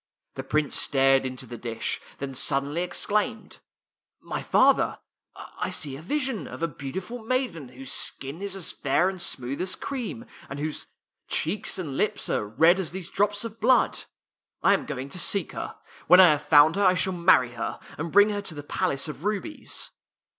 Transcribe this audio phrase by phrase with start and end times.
[0.33, 3.59] The Prince stared into the dish, then suddenly ex claimed,"
[4.31, 4.97] My father,
[5.35, 9.21] I see here a vision of a beautiful maiden whose skin is as fair and
[9.21, 10.87] smooth as cream, and whose
[11.27, 14.05] cheeks and lips are red as these drops of blood.
[14.63, 15.77] I am going to seek her.
[16.07, 19.07] When I have found her I shall marry her, and bring her to the Palace
[19.07, 19.91] of Rubies."